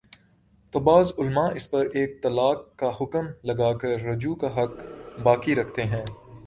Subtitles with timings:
[0.73, 4.71] تو بعض علما اس پر ایک طلاق کا حکم لگا کر رجوع کا حق
[5.23, 6.05] باقی رکھتے ہیں